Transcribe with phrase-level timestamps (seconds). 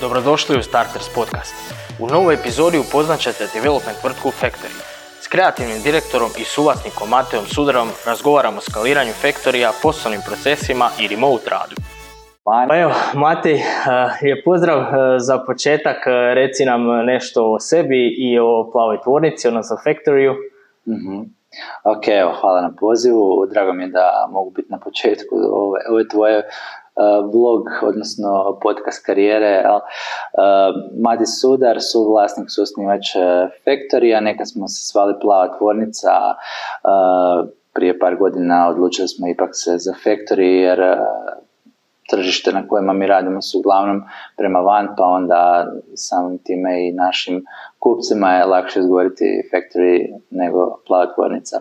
[0.00, 1.54] Dobrodošli u Starters Podcast.
[2.00, 4.80] U novoj epizodi upoznat ćete development tvrtku Factory.
[5.20, 11.50] S kreativnim direktorom i suvlasnikom Mateom Sudarom razgovaramo o skaliranju Factorya, poslovnim procesima i remote
[11.50, 11.76] radu.
[12.44, 13.60] Pa evo, Matej,
[14.28, 14.78] je pozdrav
[15.18, 15.96] za početak.
[16.34, 20.32] Reci nam nešto o sebi i o plavoj tvornici, odnosno Factoryu.
[20.86, 21.22] mm
[21.84, 23.46] Ok, evo, hvala na pozivu.
[23.50, 26.48] Drago mi je da mogu biti na početku ove, ove tvoje
[27.32, 29.64] vlog, odnosno podcast karijere.
[29.66, 29.80] Uh,
[31.04, 33.16] Madi Sudar, su vlasnik, su osnivač
[33.64, 36.10] Factory, a neka smo se svali plava tvornica,
[37.74, 40.80] prije par godina odlučili smo ipak se za Factory jer
[42.14, 44.02] tržište na kojima mi radimo su uglavnom
[44.36, 47.44] prema van, pa onda samim time i našim
[47.78, 51.60] kupcima je lakše izgovoriti factory nego plava tvornica.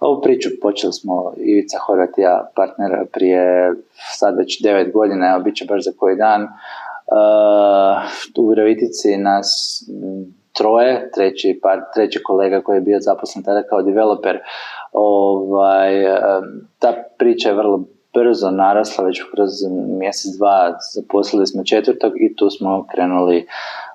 [0.00, 3.72] Ovu priču počeli smo Ivica Horvat i ja partner prije
[4.18, 6.42] sad već devet godina, evo bit će baš za koji dan.
[6.42, 9.48] Uh, u Virovitici nas
[10.52, 14.38] troje, treći, par, treći kolega koji je bio zaposlen tada kao developer.
[14.92, 16.04] Ovaj,
[16.78, 19.50] ta priča je vrlo brzo narasla, već kroz
[19.98, 23.46] mjesec, dva zaposlili smo četvrtog i tu smo krenuli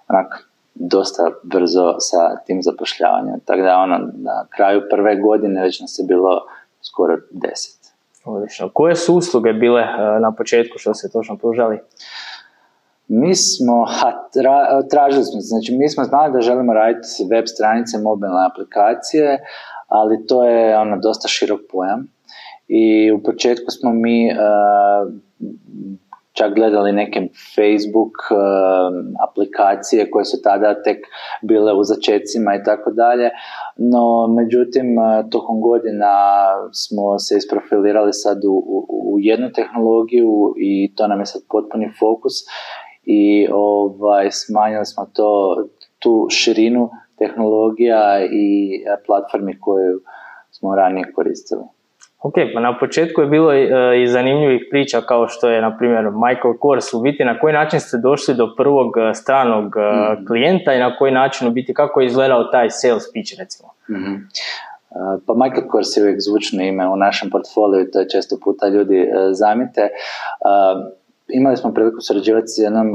[0.08, 3.40] onak dosta brzo sa tim zapošljavanjem.
[3.46, 6.42] Tako da ono, na kraju prve godine već nas je bilo
[6.82, 7.78] skoro deset.
[8.26, 8.70] Odlično.
[8.74, 11.80] Koje su usluge bile e, na početku što se točno pružali?
[13.08, 14.12] Mi smo, ha,
[14.92, 19.40] tražili smo, znači mi smo znali da želimo raditi web stranice, mobilne aplikacije,
[19.88, 22.17] ali to je ono dosta širok pojam
[22.68, 25.14] i u početku smo mi uh,
[26.38, 27.20] čak gledali neke
[27.56, 28.38] Facebook uh,
[29.30, 30.98] aplikacije koje su tada tek
[31.42, 33.30] bile u začecima i tako dalje,
[33.78, 36.14] no međutim uh, tokom godina
[36.74, 41.92] smo se isprofilirali sad u, u, u jednu tehnologiju i to nam je sad potpuni
[42.00, 42.34] fokus
[43.04, 45.58] i ovaj, smanjili smo to,
[46.00, 48.47] tu širinu tehnologija i
[49.06, 50.02] platformi koju
[50.52, 51.77] smo ranije koristili.
[52.22, 53.67] Ok, pa na početku je bilo e,
[54.03, 56.94] i zanimljivih priča kao što je, na primjer, Michael Kors.
[56.94, 60.97] U biti, na koji način ste došli do prvog e, stranog mm klijenta i na
[60.97, 63.69] koji način, u biti, kako je izgledao taj sales pitch, recimo?
[63.89, 64.16] mm
[65.25, 68.67] Pa Michael Kors je uvijek zvučno ime u našem portfoliju i to je često puta
[68.67, 69.89] ljudi zamite
[71.34, 72.94] imali smo priliku surađivati s jednom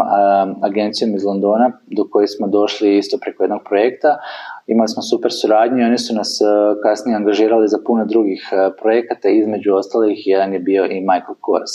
[0.62, 4.18] agencijom iz Londona do koje smo došli isto preko jednog projekta.
[4.66, 6.40] Imali smo super suradnju i oni su nas
[6.82, 8.50] kasnije angažirali za puno drugih
[8.80, 11.72] projekata, između ostalih jedan je bio i Michael Kors.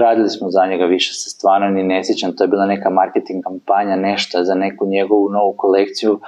[0.00, 3.44] radili smo za njega, više se stvarno ni ne sjećam, to je bila neka marketing
[3.44, 6.20] kampanja, nešto za neku njegovu novu kolekciju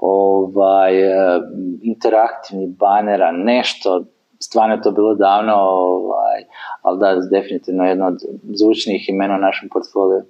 [0.00, 0.92] ovaj,
[1.82, 4.04] interaktivnih banera, nešto,
[4.40, 6.44] stvarno je to bilo davno, ovaj,
[6.86, 8.18] ali da, definitivno jedno od
[8.54, 10.22] zvučnijih imena u našem portfoliju.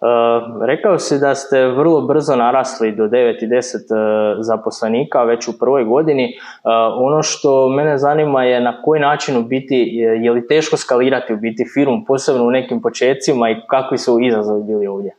[0.00, 5.48] Uh, rekao si da ste vrlo brzo narasli do 9 i 10 uh, zaposlenika već
[5.48, 6.24] u prvoj godini.
[6.34, 6.70] Uh,
[7.06, 11.34] ono što mene zanima je na koji način u biti, je, je li teško skalirati
[11.34, 15.14] u biti firmu, posebno u nekim početcima i kakvi su izazovi bili ovdje?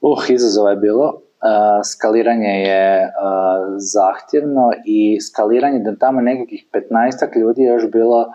[0.00, 1.20] Uh, izazova je bilo
[1.84, 3.12] skaliranje je
[3.76, 8.32] zahtjevno i skaliranje da tamo nekakvih 15 ljudi je još bilo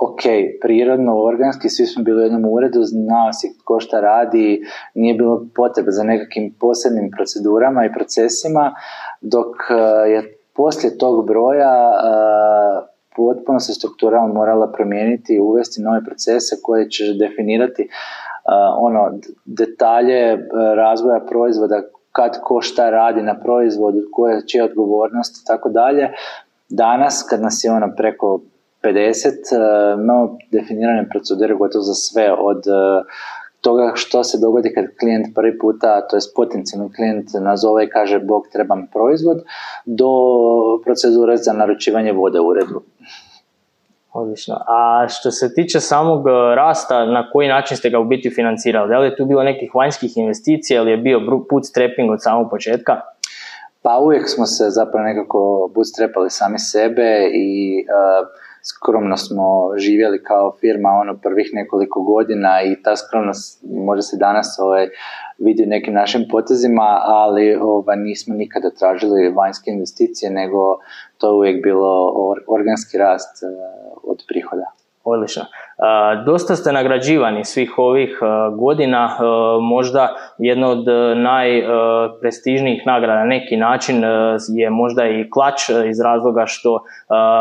[0.00, 0.22] ok,
[0.60, 4.62] prirodno, organski, svi smo bili u jednom uredu, znao si ko šta radi,
[4.94, 8.74] nije bilo potrebe za nekakvim posebnim procedurama i procesima,
[9.20, 9.54] dok
[10.08, 11.92] je poslije tog broja
[13.16, 17.88] potpuno se strukturalno morala promijeniti i uvesti nove procese koje će definirati
[18.78, 21.82] ono detalje razvoja proizvoda
[22.12, 26.08] kad ko šta radi na proizvodu, koja čija odgovornost i tako dalje.
[26.68, 28.40] Danas, kad nas je ono preko
[28.86, 33.06] 50, uh, imamo definirane procedure gotovo za sve, od uh,
[33.60, 38.18] toga što se dogodi kad klijent prvi puta, to je potencijalni klijent nazove i kaže
[38.18, 39.38] Bog trebam proizvod,
[39.84, 40.10] do
[40.84, 42.82] procedure za naručivanje vode u uredu.
[44.12, 44.54] Odlično.
[44.66, 48.88] A što se tiče samog e, rasta, na koji način ste ga u biti financirali?
[48.88, 53.00] Da li je tu bilo nekih vanjskih investicija ili je bio bootstrapping od samog početka?
[53.82, 59.46] Pa uvijek smo se zapravo nekako bootstrapali sami sebe i uh, skromno smo
[59.76, 64.88] živjeli kao firma ono prvih nekoliko godina i ta skromnost može se danas ovaj,
[65.38, 70.78] vidi u nekim našim potezima, ali ovaj, nismo nikada tražili vanjske investicije, nego
[71.18, 72.12] to uvijek bilo
[72.48, 73.48] organski rast uh,
[74.02, 74.72] od prihoda.
[75.04, 75.42] Odlično.
[76.26, 78.18] Dosta ste nagrađivani svih ovih
[78.58, 79.18] godina,
[79.60, 80.84] možda jedna od
[81.16, 84.02] najprestižnijih nagrada na neki način
[84.48, 86.84] je možda i klač iz razloga što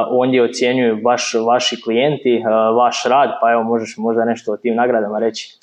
[0.09, 2.43] ondje ocjenjuju baš vaši klijenti,
[2.77, 5.59] vaš rad, pa evo možeš možda nešto o tim nagradama reći.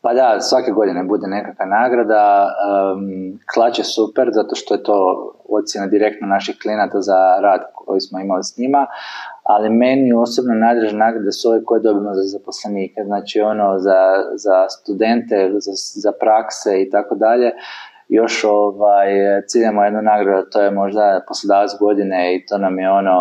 [0.00, 2.48] Pa da, svake godine bude nekakva nagrada.
[3.54, 4.98] Klač je super zato što je to
[5.48, 8.86] ocjena direktno naših klijenata za rad koji smo imali s njima,
[9.52, 14.00] ali meni osobno najdraže nagrade su ove koje dobimo za zaposlenike, znači ono za,
[14.44, 15.72] za studente, za,
[16.04, 17.50] za prakse i tako dalje.
[18.08, 19.08] Još ovaj,
[19.46, 23.16] ciljamo jednu nagradu, to je možda poslodavac godine i to nam je ono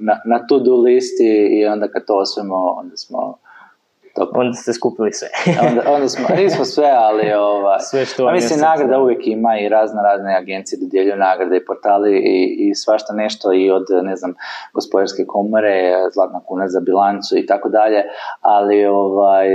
[0.00, 3.38] na, na to-do listi i onda kad to osvojimo, onda smo
[4.34, 5.28] Onda ste skupili sve.
[5.68, 9.68] onda, onda smo, nismo sve, ali ova, sve što a mislim, nagrada uvijek ima i
[9.68, 14.34] razne razne agencije dodjeljuju nagrade i portali i, i svašta nešto i od, ne znam,
[14.74, 15.74] gospodarske komore,
[16.14, 18.02] zlatna kuna za bilancu i tako dalje,
[18.40, 19.48] ali ovaj,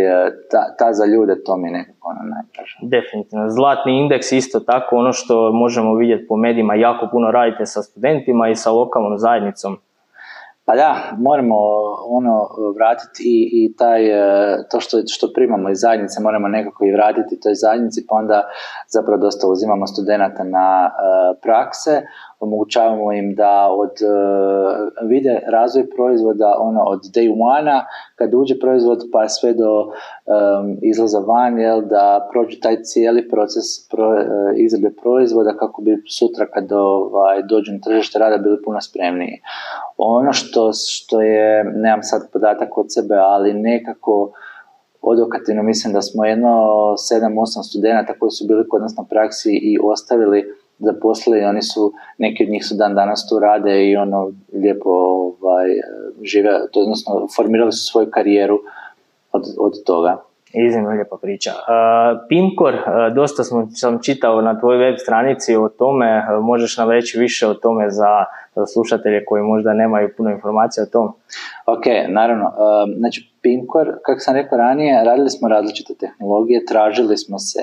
[0.52, 2.78] ta, ta za ljude to mi nekako ono najtraže.
[2.82, 3.50] Definitivno.
[3.50, 8.50] Zlatni indeks isto tako, ono što možemo vidjeti po medijima, jako puno radite sa studentima
[8.50, 9.78] i sa lokalnom zajednicom
[10.68, 11.56] pa da, moramo
[12.08, 16.92] ono vratiti i, i taj, e, to što, što primamo iz zajednice moramo nekako i
[16.92, 18.44] vratiti toj zajednici, pa onda
[18.88, 22.02] zapravo dosta uzimamo studenata na uh, prakse,
[22.40, 27.86] omogućavamo im da od uh, vide razvoj proizvoda ono od day one
[28.16, 33.90] kad uđe proizvod pa sve do um, izlaza van jel, da prođu taj cijeli proces
[33.92, 34.18] pro, uh,
[34.56, 39.42] izrade proizvoda kako bi sutra kad ovaj, dođu na tržište rada bili puno spremniji.
[39.98, 44.32] Ono što, što je, nemam sad podatak od sebe, ali nekako
[45.02, 46.50] odokativno mislim da smo jedno
[47.12, 50.46] 7-8 studenta koji su bili kod nas na praksi i ostavili
[50.80, 55.68] zaposlili, oni su, neki od njih su dan danas tu rade i ono lijepo ovaj,
[56.24, 58.60] žive, to, odnosno formirali su svoju karijeru
[59.32, 60.24] od, od toga.
[60.54, 61.52] Iznimno lijepa priča.
[61.52, 66.92] Uh, Pimkor, uh, dosta sam, sam čitao na tvojoj web stranici o tome, možeš nam
[66.92, 68.26] reći više o tome za,
[68.56, 71.08] za slušatelje koji možda nemaju puno informacija o tom?
[71.66, 72.52] Ok, naravno.
[72.98, 77.60] Znači, Pimkor, kako sam rekao ranije, radili smo različite tehnologije, tražili smo se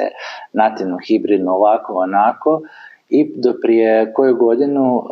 [0.52, 2.60] nativno, hibridno, ovako, onako,
[3.08, 5.04] i do prije koju godinu uh,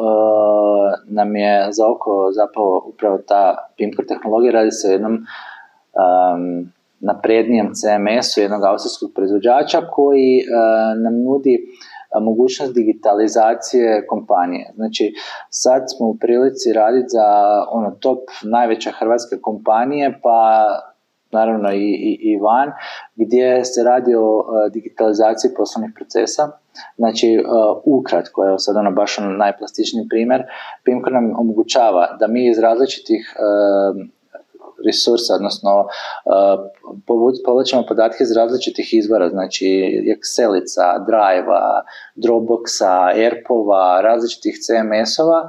[1.06, 7.70] nam je za oko zapao upravo ta Pimkor tehnologija, radi se o jednom um, naprednijem
[7.74, 14.72] CMS-u jednog austrijskog proizvođača koji uh, nam nudi uh, mogućnost digitalizacije kompanije.
[14.74, 15.14] Znači,
[15.50, 17.26] sad smo u prilici raditi za
[17.70, 20.66] ono top najveće hrvatske kompanije, pa
[21.32, 22.72] naravno i, i, i van,
[23.14, 26.48] gdje se radi o uh, digitalizaciji poslovnih procesa.
[26.96, 30.42] Znači, uh, ukratko, evo sad ono baš ono najplastičniji primjer,
[30.84, 34.22] Pimko nam omogućava da mi iz različitih uh,
[34.86, 35.86] resursa, odnosno
[37.44, 39.68] povlačimo podatke iz različitih izvora, znači
[40.14, 41.82] Excelica, Drive-a,
[42.14, 45.42] Dropboxa, Airpova, različitih CMS-ova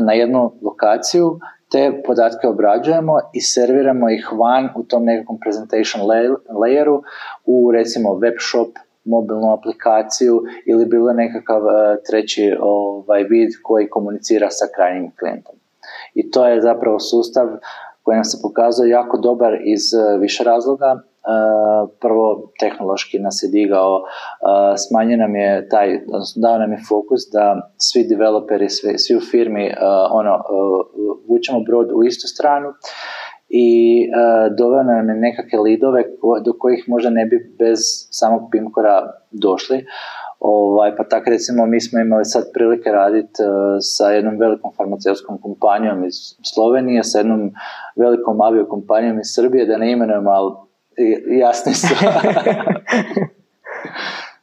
[0.00, 1.38] na jednu lokaciju
[1.76, 6.02] te podatke obrađujemo i serviramo ih van u tom nekakvom presentation
[6.62, 7.02] layeru
[7.44, 8.68] u recimo web shop,
[9.04, 11.72] mobilnu aplikaciju ili bilo nekakav uh,
[12.06, 15.54] treći ovaj, vid koji komunicira sa krajnjim klijentom.
[16.14, 17.48] I to je zapravo sustav
[18.02, 21.00] koji nam se pokazao jako dobar iz uh, više razloga.
[22.00, 26.00] Prvo, tehnološki nas je digao, uh, smanjen nam je taj,
[26.36, 29.70] dao nam je fokus da svi developeri, svi, svi u firmi
[30.10, 30.38] ono,
[31.28, 32.68] vučemo brod u istu stranu
[33.48, 33.68] i
[34.58, 36.02] doveo nam je nekakve lidove
[36.44, 37.78] do kojih možda ne bi bez
[38.10, 39.84] samog Pimkora došli.
[40.40, 43.48] Ovaj, pa tako recimo mi smo imali sad prilike raditi uh,
[43.80, 46.14] sa jednom velikom farmaceutskom kompanijom iz
[46.54, 47.50] Slovenije, sa jednom
[47.96, 50.52] velikom aviokompanijom iz Srbije, da ne imenujemo, ali
[51.38, 51.94] jasni su.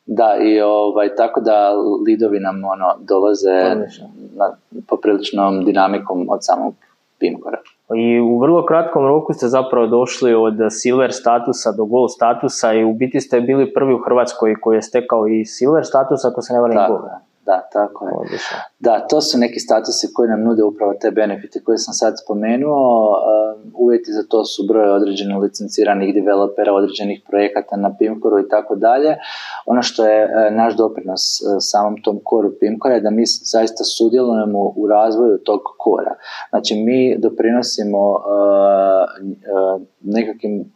[0.05, 1.71] da, i ovaj, tako da
[2.07, 3.75] lidovi nam ono, dolaze
[4.35, 4.55] na,
[4.87, 6.73] popriličnom dinamikom od samog
[7.19, 7.57] Pimkora.
[7.95, 12.83] I u vrlo kratkom roku ste zapravo došli od silver statusa do gold statusa i
[12.83, 16.53] u biti ste bili prvi u Hrvatskoj koji je stekao i silver status, ako se
[16.53, 17.01] ne varam gold.
[17.45, 18.39] Da, tako je.
[18.79, 23.09] Da, to su neki statusi koji nam nude upravo te benefite koje sam sad spomenuo.
[23.09, 28.75] Um, uvjeti za to su broj određenih licenciranih developera, određenih projekata na Pimkoru i tako
[28.75, 29.17] dalje.
[29.65, 33.83] Ono što je e, naš doprinos e, samom tom koru Pimkora je da mi zaista
[33.83, 36.15] sudjelujemo u razvoju tog kora.
[36.49, 38.23] Znači mi doprinosimo uh,
[40.01, 40.73] nekakvim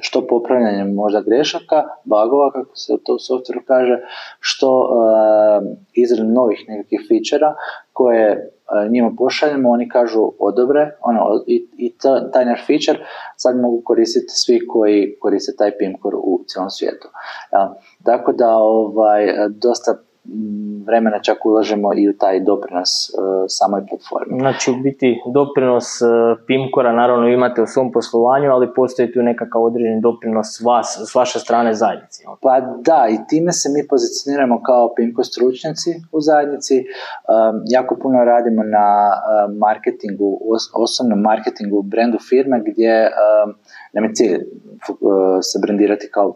[0.00, 4.00] što popravljanjem možda grešaka, bagova, kako se to u softveru kaže,
[4.40, 7.54] što uh, izradom novih nekakvih fičera
[7.92, 11.94] koje uh, njima pošaljemo, oni kažu odobre, ono, i, i
[12.32, 13.06] taj naš feature
[13.36, 17.08] sad mogu koristiti svi koji koriste taj PIMCore u cijelom svijetu.
[17.52, 19.94] Ja, tako da ovaj, dosta
[20.86, 22.90] vremena čak ulažemo i u taj doprinos
[23.48, 24.40] samoj platformi.
[24.40, 25.86] Znači u biti doprinos
[26.46, 31.38] Pimkora naravno imate u svom poslovanju, ali postoji tu nekakav određeni doprinos vas, s vaše
[31.38, 32.24] strane zajednici.
[32.42, 36.84] Pa da, i time se mi pozicioniramo kao Pimko stručnjaci u zajednici.
[37.70, 38.86] jako puno radimo na
[39.58, 40.40] marketingu,
[40.74, 43.10] osobnom marketingu brendu firme gdje
[43.92, 44.38] nam je cilj
[45.42, 46.34] se brendirati kao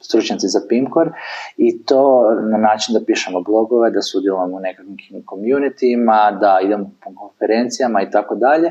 [0.00, 1.10] stručnjaci za Pimkor
[1.56, 4.96] i to na način da pišemo blogove, da sudjelujemo u nekakvim
[5.30, 8.70] communityima, da idemo po konferencijama i tako dalje.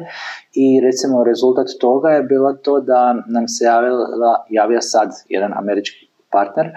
[0.54, 6.08] I recimo rezultat toga je bilo to da nam se javila, javio sad jedan američki
[6.32, 6.68] partner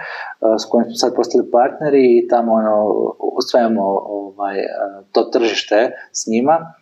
[0.61, 2.85] s kojim smo sad postali partneri i tamo ono,
[3.19, 4.57] usvajamo ovaj,
[5.13, 6.75] to tržište s njima.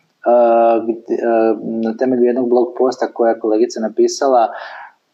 [1.83, 4.49] Na temelju jednog blog posta koja je kolegica napisala,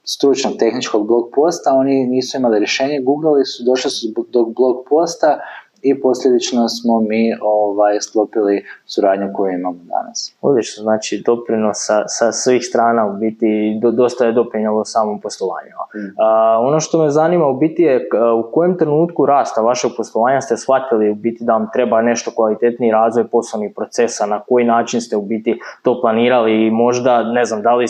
[0.04, 5.40] stručnog tehničkog blog posta, oni nisu imali rješenje, googlali su, došli su do blog posta
[5.82, 10.38] i posljedično smo mi ovaj, sklopili suradnju koju imamo danas.
[10.42, 15.72] Odlično, znači doprinos sa, sa svih strana u biti do, dosta je doprinjalo samom poslovanju.
[15.96, 16.22] Mm.
[16.22, 18.10] A, ono što me zanima u biti je
[18.40, 22.92] u kojem trenutku rasta vašeg poslovanja ste shvatili u biti da vam treba nešto kvalitetniji
[22.92, 27.62] razvoj poslovnih procesa, na koji način ste u biti to planirali i možda, ne znam,
[27.62, 27.86] da li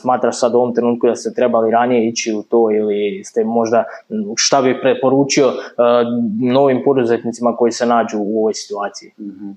[0.00, 3.84] smatraš sad u ovom trenutku da ste trebali ranije ići u to ili ste možda,
[4.36, 5.46] šta bi preporučio
[6.52, 9.12] novim poduzetnicima koji se nađu u ovoj situaciji?
[9.20, 9.50] Mhm.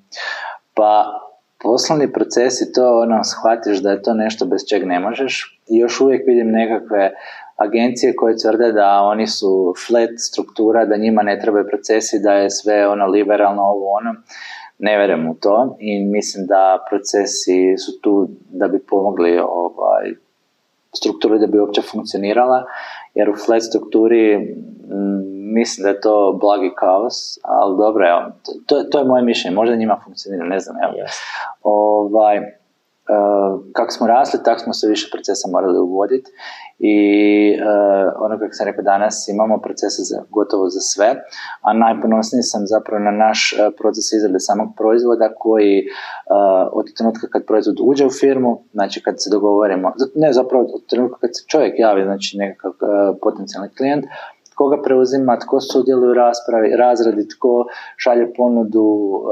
[0.73, 1.21] Pa
[1.63, 6.01] poslovni procesi to ono, shvatiš da je to nešto bez čeg ne možeš i još
[6.01, 7.11] uvijek vidim nekakve
[7.55, 12.49] agencije koje tvrde da oni su flat struktura, da njima ne trebaju procesi, da je
[12.49, 14.15] sve ono liberalno ovo ono.
[14.79, 20.13] Ne vjerujem u to i mislim da procesi su tu da bi pomogli ovaj,
[20.97, 22.63] strukturi da bi uopće funkcionirala,
[23.13, 24.55] jer u flat strukturi
[25.59, 28.21] mislim da je to blagi kaos, ali dobro, evo,
[28.67, 30.93] to, to je moje mišljenje, možda njima funkcionira, ne znam, evo.
[31.63, 36.31] Ovaj, uh, kako smo rasli, tako smo se više procesa morali uvoditi
[36.79, 36.97] i
[37.55, 41.09] uh, ono kako sam rekao danas, imamo procese za, gotovo za sve,
[41.61, 45.83] a najponosniji sam zapravo na naš uh, proces izrade samog proizvoda koji
[46.71, 51.17] od trenutka kad proizvod uđe u firmu, znači kad se dogovorimo, ne zapravo od trenutka
[51.19, 52.71] kad se čovjek javi, znači nekakav
[53.21, 54.05] potencijalni klijent,
[54.55, 57.53] tko ga preuzima, tko sudjeluje u raspravi, razradi, tko
[57.97, 58.87] šalje ponudu,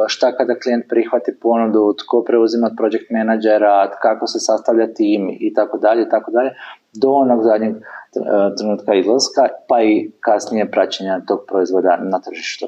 [0.08, 5.54] šta kada klijent prihvati ponudu, tko preuzima od project menadžera, kako se sastavlja tim i
[5.54, 6.52] tako dalje, tako dalje,
[6.94, 7.76] do onog zadnjeg
[8.16, 12.66] E, trenutka izlaska, pa i kasnije praćenja tog proizvoda na tržištu.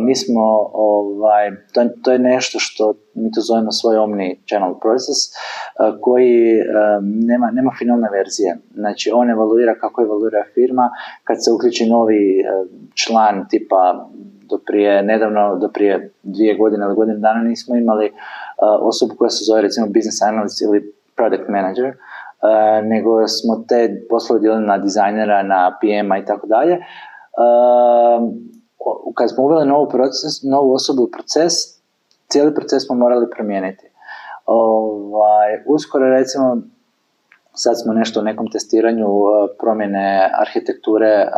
[0.00, 1.50] Mi smo, ovaj,
[2.02, 5.32] to, je nešto što mi to zovemo svoj omni channel process, e,
[6.00, 6.62] koji e,
[7.02, 8.58] nema, nema finalne verzije.
[8.74, 10.90] Znači, on evaluira kako evaluira firma,
[11.24, 12.44] kad se uključi novi
[12.94, 14.08] član tipa
[14.50, 18.12] do prije, nedavno, do prije dvije godine ili godinu dana nismo imali
[18.80, 22.15] osobu koja se zove recimo business analyst ili product manager, E,
[22.82, 26.72] nego smo te poslove dijelili na dizajnera, na PM-a i tako dalje.
[26.72, 26.82] E,
[29.14, 31.52] kad smo uveli novu, proces, novu osobu u proces,
[32.28, 33.86] cijeli proces smo morali promijeniti.
[34.46, 36.56] Ovaj, uskoro recimo
[37.56, 41.28] sad smo nešto u nekom testiranju e, promjene arhitekture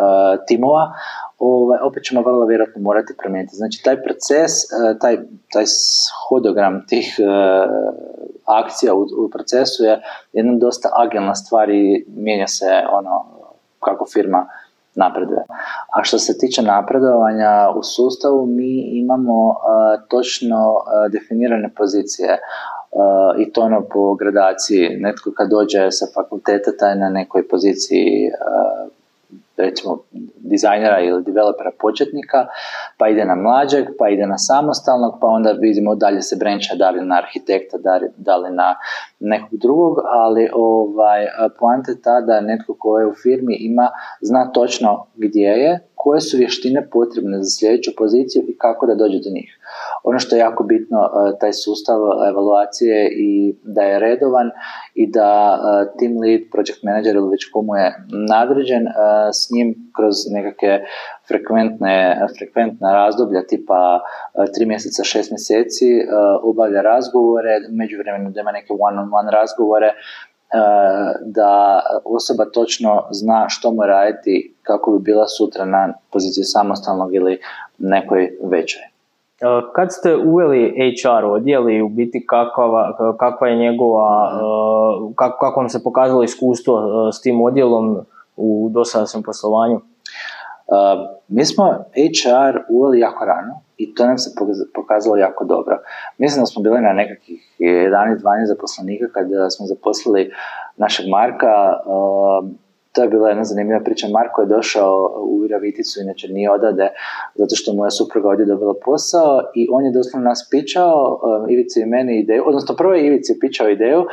[0.47, 0.93] timova,
[1.39, 3.57] ovaj, opet ćemo vrlo vjerojatno morati promijeniti.
[3.57, 4.53] Znači taj proces,
[5.01, 5.17] taj,
[5.53, 5.65] taj
[6.29, 7.17] hodogram tih
[8.45, 13.27] akcija u, u procesu je jedna dosta agilna stvar i mijenja se ono
[13.81, 14.49] kako firma
[14.95, 15.45] napreduje.
[15.95, 19.55] A što se tiče napredovanja u sustavu, mi imamo
[20.09, 20.75] točno
[21.13, 22.39] definirane pozicije
[22.90, 24.88] uh, i to ono po gradaciji.
[25.00, 28.30] Netko kad dođe sa fakulteta, taj na nekoj poziciji
[29.59, 29.99] recimo
[30.37, 32.47] dizajnera ili developera početnika,
[32.99, 36.90] pa ide na mlađeg, pa ide na samostalnog, pa onda vidimo dalje se brenča da
[36.90, 37.76] li na arhitekta,
[38.16, 38.75] da li, na
[39.21, 41.26] nekog drugog, ali ovaj,
[41.59, 43.90] poanta je ta da netko ko je u firmi ima,
[44.21, 49.18] zna točno gdje je, koje su vještine potrebne za sljedeću poziciju i kako da dođe
[49.18, 49.58] do njih.
[50.05, 51.99] Ono što je jako bitno, e, taj sustav
[52.31, 54.51] evaluacije i da je redovan
[54.95, 55.59] i da e,
[55.99, 57.89] team lead, project manager ili već komu je
[58.29, 58.93] nadređen, e,
[59.33, 60.85] s njim kroz nekakve
[61.29, 64.01] frekventne, frekventna razdoblja tipa
[64.55, 65.89] tri mjeseca, šest mjeseci
[66.43, 69.93] obavlja razgovore, međuvremenu da ima neke one-on-one razgovore
[71.21, 77.41] da osoba točno zna što mora raditi kako bi bila sutra na poziciji samostalnog ili
[77.79, 78.83] nekoj većoj.
[79.75, 84.30] Kad ste uveli HR odjel i u biti kakva, kakva je njegova,
[85.16, 87.97] kako, kako vam se pokazalo iskustvo s tim odjelom
[88.37, 89.80] u dosadašnjem poslovanju?
[91.28, 91.64] mi smo
[91.95, 94.30] HR uveli jako rano i to nam se
[94.75, 95.78] pokazalo jako dobro.
[96.18, 100.33] Mislim da smo bili na nekakvih 11-12 zaposlenika kada smo zaposlili
[100.76, 101.54] našeg Marka,
[102.92, 104.09] to je bila jedna zanimljiva priča.
[104.09, 106.88] Marko je došao u Viroviticu, inače nije odade,
[107.35, 111.87] zato što moja supruga ovdje dobila posao i on je doslovno nas pičao, Ivici i
[111.87, 114.04] meni ideju, odnosno prvo je Ivici pičao ideju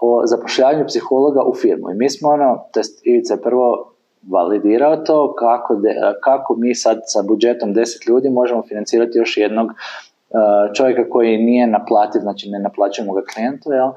[0.00, 1.90] o zapošljavanju psihologa u firmu.
[1.90, 3.94] I mi smo ono, to Ivica je prvo
[4.30, 5.94] validirao to kako, de,
[6.24, 11.66] kako mi sad sa budžetom 10 ljudi možemo financirati još jednog uh, čovjeka koji nije
[11.66, 13.90] naplativ, znači ne naplaćujemo ga klijentu, jel?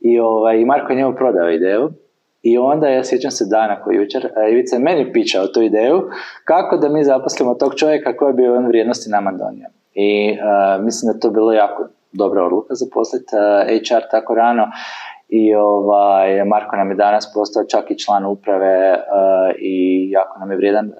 [0.00, 1.90] I, ovaj, I Marko je njemu prodao ideju
[2.46, 6.02] i onda ja sjećam se dana koji jučer, Ivica je meni pičao tu ideju
[6.44, 9.68] kako da mi zaposlimo tog čovjeka koji bi on vrijednosti nama donio.
[9.94, 14.66] I uh, mislim da to bilo jako dobra odluka zaposliti uh, HR tako rano
[15.28, 20.50] i ovaj, Marko nam je danas postao čak i član uprave uh, i jako nam
[20.50, 20.92] je vrijedan uh,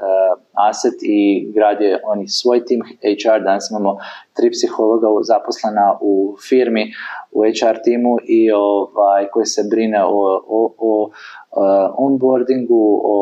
[0.69, 3.97] aset i gradi oni svoj tim HR, danas imamo
[4.37, 6.93] tri psihologa zaposlena u firmi,
[7.33, 13.17] u HR timu i ovaj, koji se brine o, o, o uh, onboardingu, o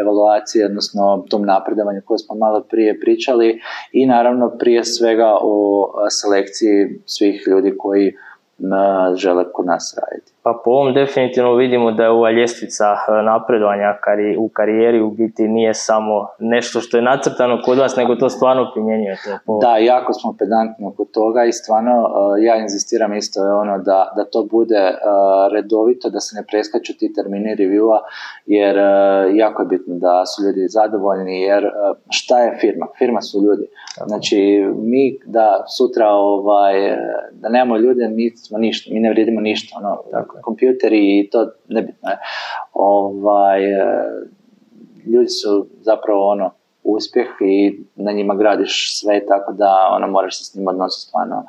[0.00, 3.60] evaluaciji, odnosno tom napredovanju koje smo malo prije pričali
[3.92, 8.12] i naravno prije svega o selekciji svih ljudi koji
[9.14, 10.32] žele kod nas raditi.
[10.46, 13.98] Pa po ovom definitivno vidimo da je ova ljestvica e, napredovanja
[14.38, 18.70] u karijeri u biti nije samo nešto što je nacrtano kod vas, nego to stvarno
[18.74, 19.38] primjenjujete.
[19.46, 19.58] Po...
[19.58, 24.12] Da, jako smo pedantni oko toga i stvarno e, ja inzistiram isto je ono da,
[24.16, 24.96] da to bude e,
[25.52, 27.98] redovito, da se ne preskaču ti termini reviewa,
[28.46, 28.76] jer
[29.34, 31.70] jako je bitno da su ljudi zadovoljni, jer
[32.10, 32.86] šta je firma?
[32.98, 33.66] Firma su ljudi.
[34.06, 34.38] Znači,
[34.76, 36.74] mi da sutra ovaj,
[37.32, 39.76] da nemamo ljude, mi smo ništa, mi ne vrijedimo ništa.
[39.78, 40.35] Ono, Tako.
[40.42, 42.18] Kompjuteri i to nebitno je.
[42.72, 43.60] Ovaj,
[45.06, 46.50] ljudi su zapravo ono,
[46.84, 51.44] uspjeh i na njima gradiš sve tako da ono, moraš se s njima odnositi stvarno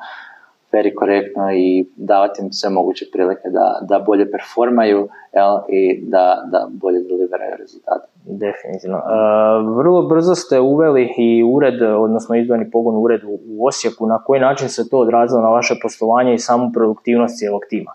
[0.72, 6.42] veri korektno i davati im sve moguće prilike da, da bolje performaju jel, i da,
[6.52, 8.06] da bolje deliveraju rezultate.
[8.24, 8.96] Definitivno.
[8.96, 14.06] Uh, vrlo brzo ste uveli i ured, odnosno izdvojeni pogon ured u Osijeku.
[14.06, 17.92] Na koji način se to odrazilo na vaše poslovanje i samu produktivnost cijelog tima?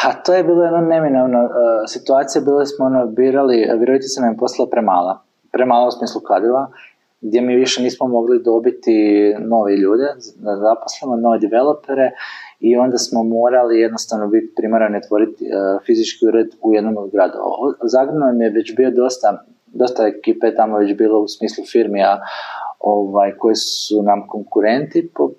[0.00, 1.50] Ha, to je bilo jedna neminovna uh,
[1.88, 2.42] situacija.
[2.44, 5.22] Bili smo ono, birali, se nam je poslala premala.
[5.52, 6.70] Premala u smislu kadrova
[7.20, 8.96] gdje mi više nismo mogli dobiti
[9.38, 12.10] nove ljude, da zaposlimo nove developere
[12.60, 17.46] i onda smo morali jednostavno biti primarani otvoriti uh, fizički ured u jednom od gradova.
[17.82, 22.20] Zagreb nam je već bio dosta, dosta ekipe tamo već bilo u smislu firmi, a
[22.80, 25.30] ovaj, koji su nam konkurenti po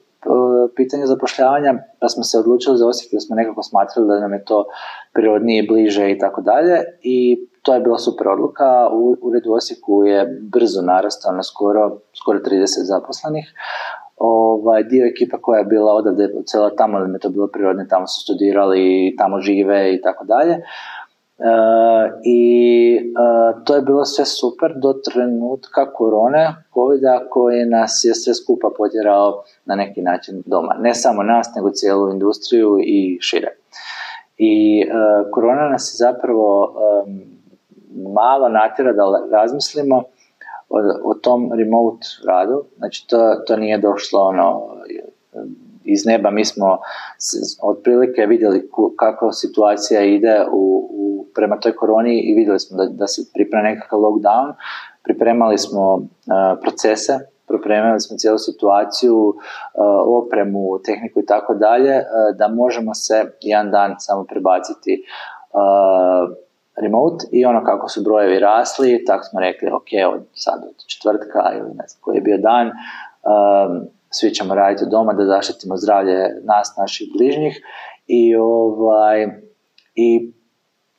[0.76, 4.46] pitanju zapošljavanja, pa smo se odlučili za Osijek jer smo nekako smatrali da nam je
[4.46, 4.66] to
[5.14, 8.90] prirodnije, bliže i tako dalje i to je bila super odluka.
[8.92, 13.54] U uredu Osijeku je brzo narastao na skoro, skoro 30 zaposlenih.
[14.18, 18.08] Ovaj, dio ekipa koja je bila odavde cijela tamo, mi je to bilo prirodno, tamo
[18.08, 20.56] su studirali, tamo žive i tako dalje.
[22.23, 22.41] I
[22.97, 28.69] e, to je bilo sve super do trenutka korone, covid koji nas je sve skupa
[28.78, 30.76] potjerao na neki način doma.
[30.80, 33.47] Ne samo nas, nego cijelu industriju i šire.
[34.38, 34.86] I e,
[35.32, 36.73] korona nas je zapravo
[38.13, 40.04] malo natjera da razmislimo
[40.69, 42.63] o, o tom remote radu.
[42.78, 44.62] Znači to, to nije došlo ono
[45.88, 46.32] iz neba.
[46.32, 46.78] Mi smo
[47.62, 48.69] otprilike vidjeli
[49.00, 51.07] kakva situacija ide u, u,
[51.38, 54.54] prema toj koroni i vidjeli smo da, da se priprema nekakav lockdown.
[55.04, 56.04] Pripremali smo uh,
[56.62, 57.13] procese,
[57.47, 59.36] pripremali smo cijelu situaciju, uh,
[60.19, 61.95] opremu, tehniku i tako dalje,
[62.38, 65.04] da možemo se jedan dan samo prebaciti
[66.78, 71.39] remote i ono kako su brojevi rasli, tako smo rekli, ok, od sad od četvrtka
[71.54, 76.41] ili ne znam koji je bio dan, um, svi ćemo raditi doma da zaštitimo zdravlje
[76.43, 77.62] nas, naših bližnjih
[78.08, 79.28] i ovaj,
[79.95, 80.32] i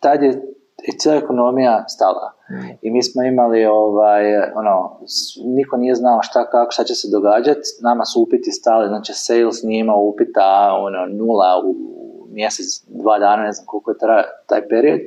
[0.00, 0.42] tad je
[0.84, 2.32] i cijela ekonomija stala.
[2.50, 2.78] Mm.
[2.82, 5.00] I mi smo imali, ovaj, ono,
[5.44, 9.62] niko nije znao šta, kako, šta će se događati, nama su upiti stali, znači sales
[9.62, 11.74] nije imao upita, ono, nula u
[12.30, 13.96] mjesec, dva dana, ne znam koliko je
[14.46, 15.00] taj period.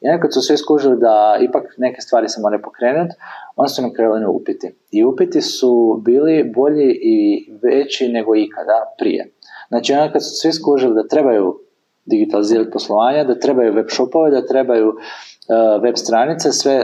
[0.00, 3.14] I kad su svi skužili da ipak neke stvari se moraju pokrenuti,
[3.56, 4.74] onda su nam krenuli upiti.
[4.90, 7.16] I upiti su bili bolji i
[7.62, 9.32] veći nego ikada prije.
[9.68, 11.60] Znači onda kad su svi skužili da trebaju
[12.06, 16.76] digitalizirati poslovanja, da trebaju web shopove, da trebaju uh, web stranice, sve,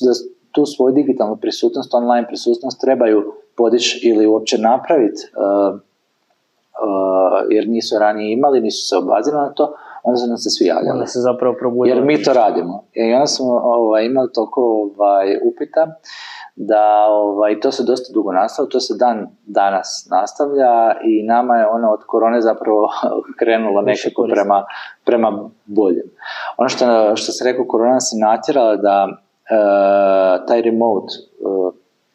[0.00, 0.12] da
[0.52, 7.98] tu svoju digitalnu prisutnost, online prisutnost trebaju podići ili uopće napraviti uh, uh, jer nisu
[7.98, 10.90] ranije imali, nisu se obazili na to, onda su nam se svi javljali.
[10.90, 11.96] Onda se zapravo probudili.
[11.96, 12.84] Jer mi to radimo.
[12.92, 15.82] I onda smo ovaj, imali toliko ovaj, upita
[16.56, 21.66] da ovaj, to se dosta dugo nastavlja, to se dan danas nastavlja i nama je
[21.66, 22.88] ono od korone zapravo
[23.38, 24.64] krenulo nekako prema,
[25.04, 26.06] prema boljem.
[26.56, 29.16] Ono što, što se rekao, korona se natjerala da e,
[30.46, 31.44] taj remote e,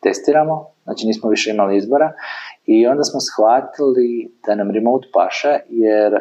[0.03, 2.11] testiramo, znači nismo više imali izbora
[2.65, 6.19] i onda smo shvatili da nam remote paše jer e,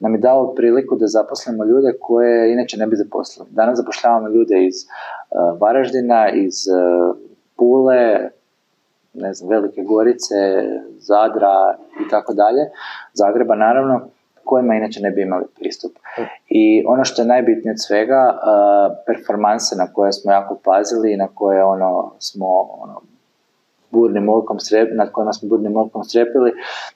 [0.00, 3.48] nam je dao priliku da zaposlimo ljude koje inače ne bi zaposlili.
[3.50, 7.16] Danas zapošljavamo ljude iz uh, Varaždina, iz uh,
[7.56, 8.30] Pule,
[9.14, 10.34] ne znam, Velike Gorice,
[10.98, 12.70] Zadra i tako dalje,
[13.12, 14.00] Zagreba naravno,
[14.44, 15.92] kojima inače ne bi imali pristup.
[16.48, 21.16] I ono što je najbitnije od svega, uh, performanse na koje smo jako pazili i
[21.16, 22.46] na koje ono smo
[22.80, 23.00] ono,
[23.90, 24.56] burnim okom
[24.94, 26.52] nad kojima smo burnim okom strepili,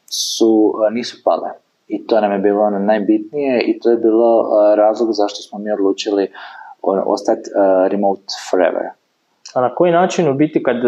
[0.07, 4.75] su, nisu pale i to nam je bilo ono najbitnije i to je bilo uh,
[4.77, 6.29] razlog zašto smo mi odlučili
[7.07, 8.83] ostati uh, remote forever.
[9.55, 10.83] A na koji način u biti kad uh,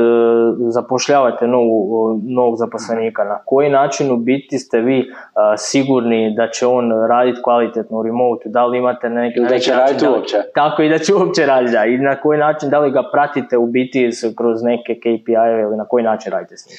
[0.69, 5.05] zapošljavate novu, novog zaposlenika, na koji način u biti ste vi
[5.57, 10.09] sigurni da će on raditi kvalitetno u remote, da li imate neki, da će raditi
[10.09, 10.37] uopće.
[10.55, 11.85] Tako i da će uopće raditi, da.
[11.85, 15.85] I na koji način, da li ga pratite u biti kroz neke KPI-eve ili na
[15.85, 16.79] koji način radite s njim?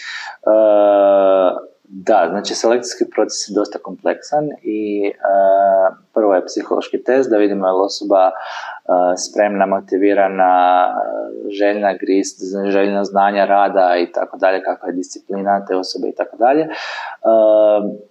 [1.87, 7.67] Da, znači selekcijski proces je dosta kompleksan i uh, prvo je psihološki test da vidimo
[7.67, 10.53] je li osoba uh, spremna, motivirana,
[11.59, 16.37] željna grist, željna znanja rada i tako dalje, kakva je disciplina te osobe i tako
[16.37, 16.67] dalje.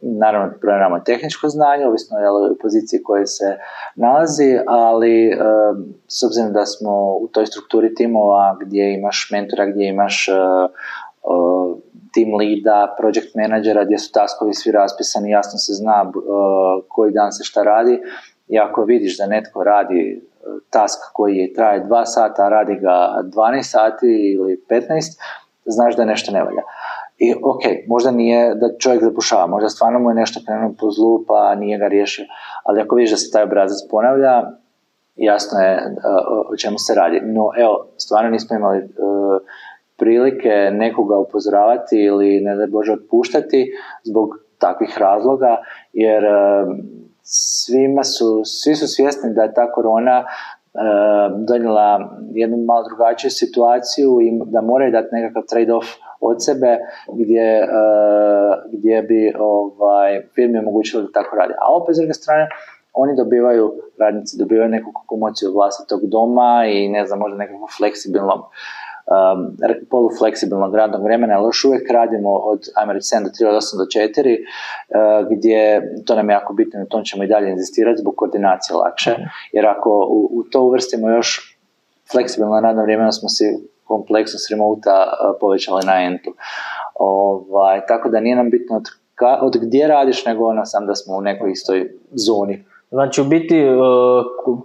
[0.00, 3.58] Naravno, provjeramo tehničko znanje, ovisno je u poziciji koje se
[3.94, 5.38] nalazi, ali
[6.08, 10.28] s obzirom da smo u toj strukturi timova gdje imaš mentora, gdje imaš
[12.14, 16.14] team leada, project menadžera, gdje su taskovi svi raspisani, jasno se zna uh,
[16.88, 18.00] koji dan se šta radi.
[18.48, 22.74] I ako vidiš da netko radi uh, task koji je traje 2 sata, a radi
[22.74, 24.85] ga 12 sati ili 15,
[25.64, 26.62] znaš da nešto ne valja.
[27.18, 31.24] I ok, možda nije da čovjek zapušava, možda stvarno mu je nešto krenuo po zlu
[31.27, 32.24] pa nije ga riješio,
[32.64, 34.42] ali ako vidiš da se taj obrazac ponavlja,
[35.16, 37.20] jasno je uh, o čemu se radi.
[37.22, 38.79] No evo, stvarno nismo imali
[39.98, 43.72] prilike nekoga upozoravati ili ne da Bože otpuštati
[44.04, 44.28] zbog
[44.59, 45.57] takvih razloga,
[45.92, 46.24] jer
[47.22, 50.24] svima su, svi su svjesni da je ta korona
[51.48, 55.87] donijela jednu malo drugačiju situaciju i da moraju dati nekakav trade-off
[56.20, 56.78] od sebe
[57.12, 57.68] gdje,
[58.72, 61.52] gdje bi ovaj, firmi omogućili da tako radi.
[61.52, 62.48] A opet s druge strane,
[62.92, 68.50] oni dobivaju, radnici dobivaju neku komociju vlastitog doma i ne znam, možda nekakvu fleksibilno
[69.06, 69.56] um,
[69.90, 73.78] polufleksibilnog radnog vremena, ali još uvijek radimo od, ajmo reći, 7 do 3, od 8
[73.78, 78.00] do 4, uh, gdje, to nam je jako bitno, na tom ćemo i dalje inzistirati
[78.00, 79.22] zbog koordinacije lakše, mhm.
[79.52, 81.58] jer ako u, u to uvrstimo još
[82.12, 83.44] fleksibilno radno vrijeme, smo si
[83.84, 86.34] kompleksnost remote uh, povećali na entu.
[86.94, 90.94] Ovaj, tako da nije nam bitno od, ka, od gdje radiš, nego ono sam da
[90.94, 92.64] smo u nekoj istoj zoni
[92.94, 93.66] Znači u biti e,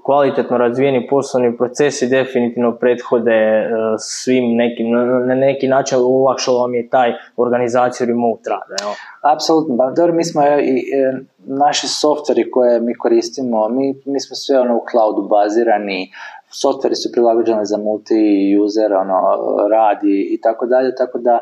[0.05, 4.91] kvalitetno razvijeni poslovni procesi definitivno prethode e, svim nekim,
[5.27, 8.93] na neki način olakšalo vam je taj organizaciju remote rada.
[9.33, 14.35] Apsolutno, pa dobro, mi smo i, e, naši softveri koje mi koristimo, mi, mi smo
[14.35, 16.11] sve ono u cloudu bazirani,
[16.49, 19.19] softveri su prilagođeni za multi-user, ono,
[19.69, 21.39] radi i tako dalje, tako da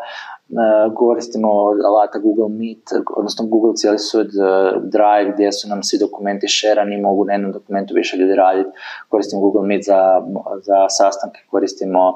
[0.49, 1.49] E, koristimo
[1.85, 2.83] alata Google Meet,
[3.15, 4.39] odnosno Google cijeli sud e,
[4.95, 8.69] Drive gdje su nam svi dokumenti šerani, mogu na jednom dokumentu više ljudi raditi.
[9.09, 10.21] Koristimo Google Meet za,
[10.61, 12.13] za sastanke, koristimo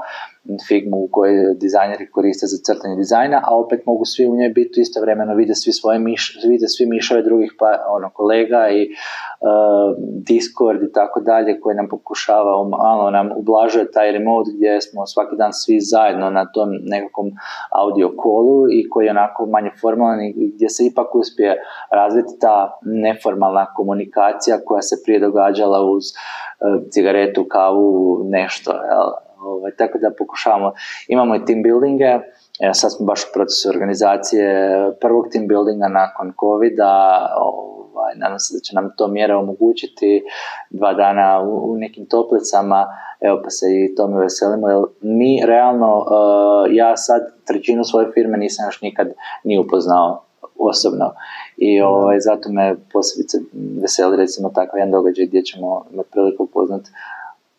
[0.68, 5.36] Figmu koju dizajneri koriste za crtanje dizajna, a opet mogu svi u njoj biti istovremeno
[5.36, 9.96] vide svi svoje miš, vide svi mišove drugih pa, ono, kolega i uh,
[10.28, 15.36] Discord i tako dalje koji nam pokušava malo nam ublažuje taj remote gdje smo svaki
[15.36, 17.32] dan svi zajedno na tom nekakvom
[17.72, 22.80] audio kolu i koji je onako manje formalan i gdje se ipak uspije razviti ta
[22.82, 28.72] neformalna komunikacija koja se prije događala uz uh, cigaretu, kavu, nešto.
[28.72, 29.10] Jel?
[29.40, 30.72] Ovaj, tako da pokušavamo,
[31.08, 32.20] imamo i team buildinge,
[32.60, 34.46] Evo sad smo baš u procesu organizacije
[35.02, 36.80] prvog team buildinga nakon covid
[37.94, 40.24] ovaj, nadam se da će nam to mjera omogućiti
[40.70, 42.88] dva dana u, nekim toplicama,
[43.22, 48.38] evo pa se i tome veselimo, jer mi realno, uh, ja sad trećinu svoje firme
[48.38, 49.08] nisam još nikad
[49.44, 50.24] ni upoznao
[50.60, 51.14] osobno.
[51.58, 53.38] I ovaj, zato me posebice
[53.82, 56.90] veseli recimo takav jedan događaj gdje ćemo imati priliku upoznati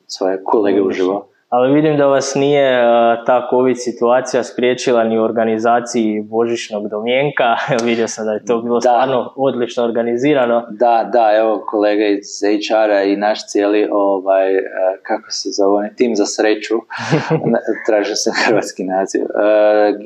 [0.07, 1.27] svoje kolege uživo.
[1.52, 2.82] Ali vidim da vas nije
[3.26, 7.56] ta COVID situacija spriječila ni u organizaciji Božićnog domjenka.
[7.88, 8.80] Vidio sam da je to bilo da.
[8.80, 10.66] stvarno odlično organizirano.
[10.70, 12.26] Da, da, evo kolega iz
[12.68, 14.48] HR-a i naš cijeli, ovaj,
[15.02, 16.74] kako se zove, tim za sreću,
[17.86, 19.22] tražio sam hrvatski naziv,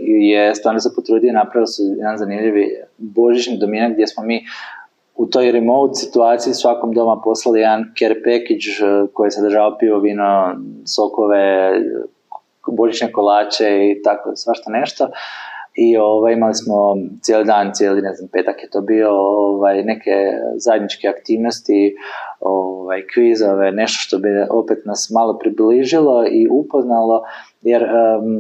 [0.07, 2.67] je stvarno se potrudio napravili su jedan zanimljivi
[2.99, 4.45] Božićni domjenak gdje smo mi
[5.17, 10.55] u toj remote situaciji svakom doma poslali jedan care package eh, koji sadržava pivo, vino,
[10.87, 11.73] sokove,
[12.67, 15.09] božićne kolače i tako svašta nešto.
[15.75, 20.11] I ovaj, imali smo cijeli dan, cijeli, ne znam, petak je to bio, ovaj, neke
[20.57, 21.95] zajedničke aktivnosti,
[22.41, 27.23] ovaj, kvizove, nešto što bi opet nas malo približilo i upoznalo,
[27.63, 28.37] jer um,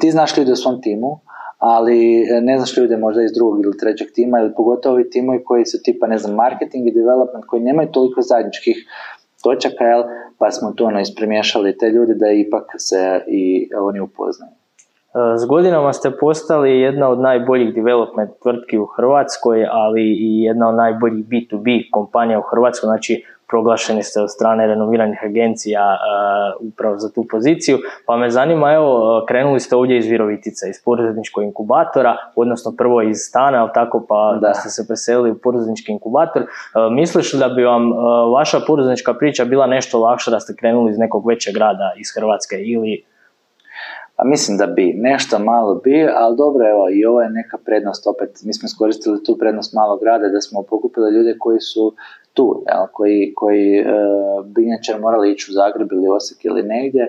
[0.00, 1.20] ti znaš ljudi u svom timu,
[1.60, 5.44] ali e, ne znaš ljude možda iz drugog ili trećeg tima ili pogotovo ovi timovi
[5.44, 8.76] koji su tipa ne znam marketing i development koji nemaju toliko zajedničkih
[9.42, 10.02] točaka, jel,
[10.38, 14.52] pa smo tu ono ispremješali te ljude da ipak se i oni upoznaju.
[14.52, 20.68] E, s godinama ste postali jedna od najboljih development tvrtki u Hrvatskoj, ali i jedna
[20.68, 26.98] od najboljih B2B kompanija u Hrvatskoj, znači proglašeni ste od strane renoviranih agencija uh, upravo
[26.98, 32.16] za tu poziciju, pa me zanima, evo, krenuli ste ovdje iz Virovitice, iz poduzetničkog inkubatora,
[32.36, 34.54] odnosno prvo iz stana, ali tako, pa da.
[34.54, 36.42] ste se preselili u poduzetnički inkubator.
[36.42, 36.48] Uh,
[36.92, 37.98] misliš li da bi vam uh,
[38.34, 42.56] vaša poduzetnička priča bila nešto lakša da ste krenuli iz nekog većeg grada iz Hrvatske
[42.56, 43.04] ili
[44.20, 48.06] a mislim da bi, nešto malo bi, ali dobro, evo, i ovo je neka prednost,
[48.06, 51.94] opet, mi smo iskoristili tu prednost malog grada, da smo pokupili ljude koji su
[52.34, 53.84] tu, jel, koji, koji e,
[54.44, 57.08] bi inače morali ići u Zagreb ili Osijek ili negdje,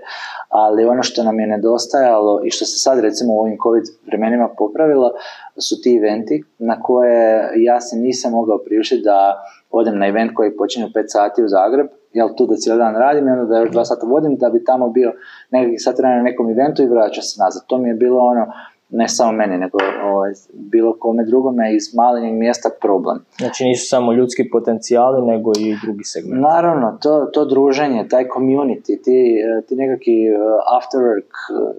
[0.50, 4.50] ali ono što nam je nedostajalo i što se sad recimo u ovim COVID vremenima
[4.58, 5.12] popravilo,
[5.58, 10.58] su ti eventi na koje ja se nisam mogao priuštiti da odem na event koji
[10.58, 13.60] počinje u 5 sati u Zagreb, jel tu da cijeli dan radim i onda da
[13.60, 15.14] još 2 sata vodim da bi tamo bio
[15.52, 17.62] nekakvi sat na nekom eventu i vraća se nazad.
[17.68, 18.48] To mi je bilo ono,
[18.92, 23.26] ne samo meni, nego ovaj, bilo kome drugome iz malinjeg mjesta problem.
[23.38, 26.42] Znači nisu samo ljudski potencijali, nego i drugi segmenti.
[26.42, 31.76] Naravno, to, to druženje, taj community, ti, ti nekakvi uh, after work uh,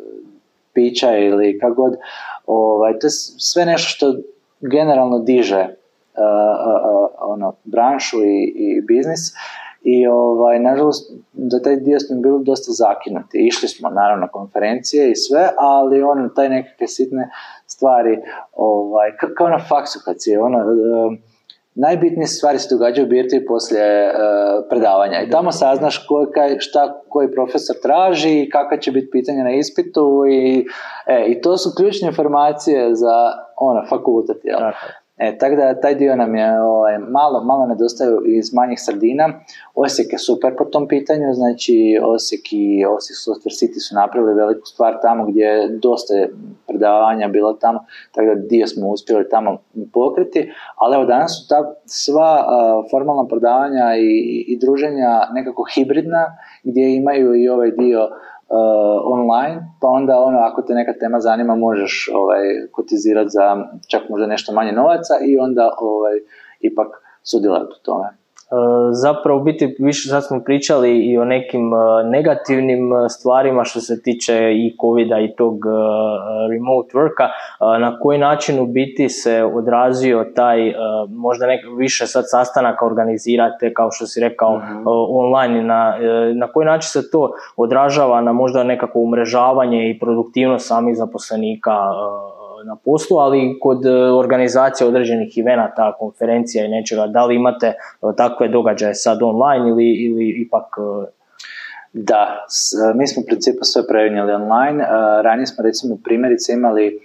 [0.72, 1.96] pića ili kako god,
[2.46, 4.14] ovaj, to je sve nešto što
[4.60, 9.32] generalno diže uh, uh, uh, ono, branšu i, i biznis
[9.84, 13.38] i ovaj, nažalost, za taj dio smo bili dosta zakinuti.
[13.38, 17.30] Išli smo naravno na konferencije i sve, ali ono, taj nekakve sitne
[17.66, 18.18] stvari,
[18.52, 21.12] ovaj, kao na faksu kad si, ono, uh,
[21.74, 24.14] najbitnije stvari se događaju u birti poslije uh,
[24.70, 29.44] predavanja i tamo saznaš ko, kaj, šta koji profesor traži i kakva će biti pitanja
[29.44, 30.66] na ispitu i,
[31.06, 34.36] e, i to su ključne informacije za ono, fakultet.
[34.44, 34.58] Jel?
[35.22, 39.40] E, tako da taj dio nam je ovaj, malo, malo nedostaju iz manjih sredina.
[39.74, 44.66] Osijek je super po tom pitanju, znači Osijek i Osijek Software City su napravili veliku
[44.66, 46.14] stvar tamo gdje je dosta
[46.66, 49.58] predavanja bilo tamo, tako da dio smo uspjeli tamo
[49.92, 56.36] pokriti, ali evo danas su ta sva uh, formalna predavanja i, i druženja nekako hibridna,
[56.64, 58.08] gdje imaju i ovaj dio
[58.48, 58.56] uh,
[59.04, 63.56] online, pa onda ono, ako te neka tema zanima, možeš ovaj, kotizirati za
[63.88, 66.14] čak možda nešto manje novaca i onda ovaj,
[66.60, 66.88] ipak
[67.22, 68.21] sudjelovati u tome.
[68.52, 68.54] E,
[68.92, 74.02] zapravo biti više sad smo pričali i o nekim e, negativnim e, stvarima što se
[74.02, 75.54] tiče i covid i tog
[76.50, 77.28] remote worka,
[77.80, 80.74] na koji način u biti se odrazio taj
[81.08, 84.84] možda nek, više sad sastanaka organizirate kao što si rekao mm-hmm.
[85.10, 85.94] online, na,
[86.34, 91.72] na koji način se to odražava na možda nekako umrežavanje i produktivnost samih zaposlenika
[92.64, 97.76] na poslu, ali kod e, organizacije određenih evenata, konferencija i nečega, da li imate e,
[98.16, 101.10] takve događaje sad online ili, ili ipak e,
[101.92, 102.46] da,
[102.94, 104.84] mi smo u principu sve previnjali online.
[105.22, 107.00] Ranije smo recimo primjerice imali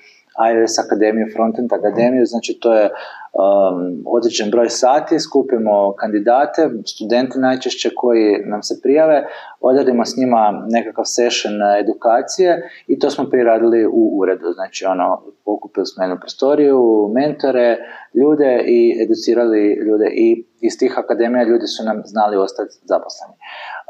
[0.52, 7.90] iOS akademiju, Frontend akademiju, znači to je um, određen broj sati, skupimo kandidate, studente najčešće
[7.96, 9.28] koji nam se prijave,
[9.62, 15.22] odradimo s njima nekakav session edukacije i to smo prije radili u uredu, znači ono,
[15.46, 17.78] pokupili smo jednu prostoriju, mentore,
[18.14, 23.34] ljude i educirali ljude i iz tih akademija ljudi su nam znali ostati zaposleni.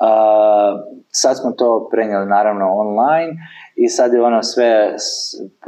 [0.02, 3.34] Uh, sad smo to prenijeli naravno online
[3.76, 4.96] i sad je ono sve,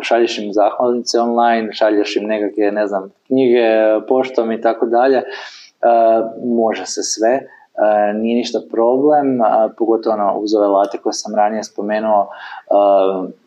[0.02, 3.66] šalješ im zahvalnice online, šalješ im nekakve, ne znam, knjige
[4.08, 5.24] poštom i tako dalje,
[6.46, 7.40] može se sve,
[8.16, 9.40] nije ništa problem,
[9.78, 12.28] pogotovo ono, uz ove late koje sam ranije spomenuo,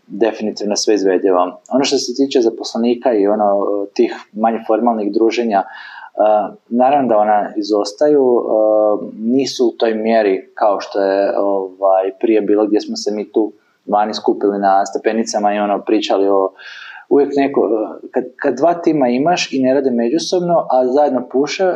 [0.06, 1.60] definitivno sve izvedljivo.
[1.70, 5.62] Ono što se tiče zaposlenika i ono tih manje formalnih druženja,
[6.68, 8.44] naravno da ona izostaju,
[9.18, 13.52] nisu u toj mjeri kao što je ovaj, prije bilo gdje smo se mi tu
[13.86, 16.52] vani skupili na stepenicama i ono pričali o
[17.12, 17.60] uvijek neko,
[18.10, 21.72] kad, kad dva tima imaš i ne rade međusobno, a zajedno puše,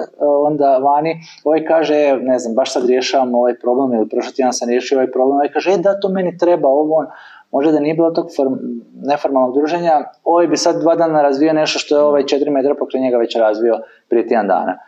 [0.48, 4.52] onda vani ovaj kaže, e, ne znam, baš sad rješavam ovaj problem ili prošli tjedan
[4.52, 7.06] sam riješio ovaj problem, ovaj kaže, e da, to meni treba, ovo
[7.52, 8.54] možda da nije bilo tog form,
[9.02, 13.02] neformalnog druženja, ovaj bi sad dva dana razvio nešto što je ovaj četiri metra pokraj
[13.02, 13.78] njega već razvio
[14.08, 14.78] prije tjedan dana.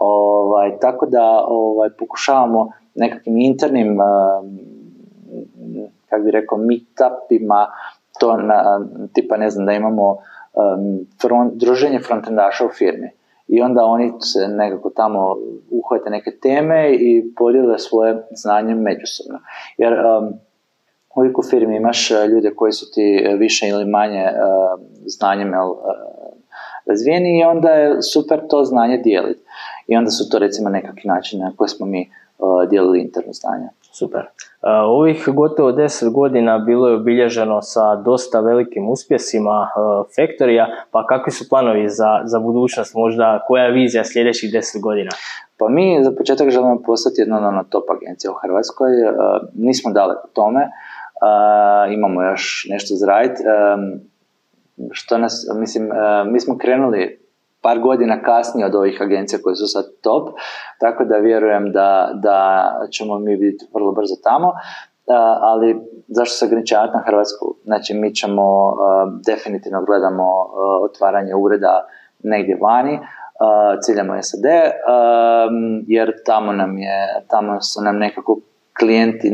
[0.00, 3.98] Ovaj, tako da ovaj, pokušavamo nekakvim internim,
[6.08, 7.66] kako bi rekao, meetupima,
[8.20, 13.10] to na, tipa ne znam da imamo um, front, druženje frontendaša u firmi
[13.48, 15.36] i onda oni se nekako tamo
[15.70, 19.38] uhvate neke teme i podijele svoje znanje međusobno.
[19.78, 20.32] Jer um,
[21.16, 25.54] uvijek u firmi imaš uh, ljude koji su ti više ili manje uh, znanjem uh,
[26.86, 29.40] razvijeni i onda je super to znanje dijeliti.
[29.86, 33.68] I onda su to recimo nekakvi načini na koje smo mi uh, dijelili interno znanje.
[33.98, 34.20] Super.
[34.20, 34.28] Uh,
[34.84, 41.32] ovih gotovo 10 godina bilo je obilježeno sa dosta velikim uspjesima uh, Factorija, pa kakvi
[41.32, 45.10] su planovi za, za budućnost, možda koja je vizija sljedećih 10 godina?
[45.58, 49.16] Pa mi za početak želimo postati jedna ono top agencija u Hrvatskoj, uh,
[49.54, 50.70] nismo daleko tome,
[51.92, 53.42] imamo još nešto za raditi.
[53.42, 54.00] Um,
[54.90, 55.88] što nas, mislim,
[56.26, 57.26] mi smo krenuli
[57.60, 60.28] par godina kasnije od ovih agencija koje su sad top,
[60.80, 64.52] tako da vjerujem da, da ćemo mi biti vrlo brzo tamo.
[65.40, 65.76] ali
[66.08, 67.54] zašto se ograničavati na Hrvatsku?
[67.64, 68.74] Znači, mi ćemo,
[69.26, 70.24] definitivno gledamo
[70.90, 71.86] otvaranje ureda
[72.22, 72.98] negdje vani,
[73.84, 74.44] ciljamo SAD,
[75.86, 78.40] jer tamo nam je, tamo su nam nekako
[78.78, 79.32] klijenti,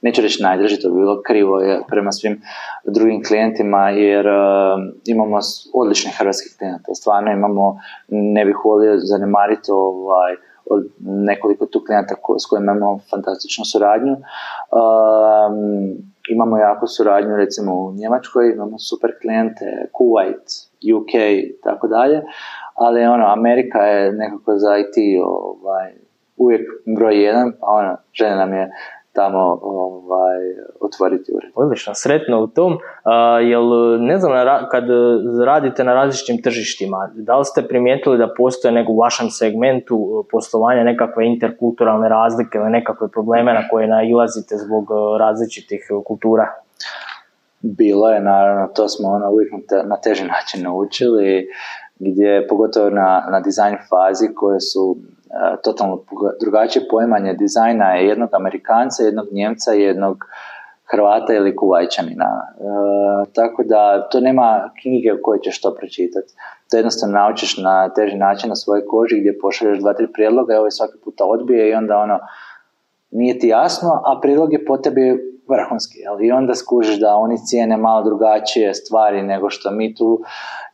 [0.00, 2.42] neću reći najdrži, to bi bilo krivo prema svim
[2.84, 4.34] drugim klijentima, jer uh,
[5.04, 5.38] imamo
[5.74, 6.94] odličnih hrvatskih klijenata.
[6.94, 10.34] Stvarno imamo, ne bih volio zanemariti ovaj,
[10.70, 14.12] od nekoliko tu klijenata ko, s kojima imamo fantastičnu suradnju.
[14.12, 15.96] Um,
[16.30, 20.46] imamo jako suradnju recimo u Njemačkoj, imamo super klijente, Kuwait,
[20.96, 22.22] UK i tako dalje,
[22.74, 25.92] ali ono, Amerika je nekako za IT ovaj,
[26.36, 26.62] uvijek
[26.98, 28.70] broj jedan, pa ono, žena nam je
[29.18, 30.38] tamo ovaj,
[30.80, 31.50] otvoriti ured.
[31.54, 32.72] Odlično, sretno u tom.
[32.72, 32.80] Uh,
[33.50, 33.66] jel,
[34.00, 34.32] ne znam,
[34.70, 34.84] kad
[35.46, 40.84] radite na različitim tržištima, da li ste primijetili da postoje nek u vašem segmentu poslovanja
[40.84, 44.84] nekakve interkulturalne razlike ili nekakve probleme na koje nailazite zbog
[45.18, 46.46] različitih kultura?
[47.60, 49.52] Bilo je, naravno, to smo ono uvijek
[49.84, 51.46] na teži način naučili,
[51.98, 55.17] gdje pogotovo na, na dizajn fazi koje su E,
[55.64, 56.02] totalno
[56.40, 60.24] drugačije poimanje dizajna je jednog Amerikanca, jednog Njemca jednog
[60.90, 62.24] Hrvata ili Kuvajčanina.
[62.24, 66.32] E, tako da to nema knjige u kojoj ćeš to pročitati.
[66.70, 70.56] To jednostavno naučiš na teži način na svojoj koži gdje pošalješ dva, tri prijedloga i
[70.56, 72.18] ovaj svaki puta odbije i onda ono
[73.10, 75.98] nije ti jasno, a prijedlog je po tebi vrhunski.
[75.98, 76.22] Jel?
[76.22, 80.20] I onda skužiš da oni cijene malo drugačije stvari nego što mi tu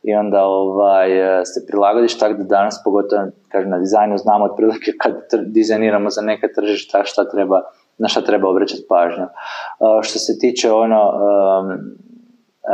[0.03, 1.09] i onda ovaj,
[1.45, 5.13] se prilagodiš tako da danas pogotovo kažem, na dizajnu znamo otprilike kad
[5.45, 7.61] dizajniramo za neka tržišta šta treba,
[7.97, 9.23] na šta treba obraćati pažnju.
[9.23, 11.95] Uh, što se tiče ono um,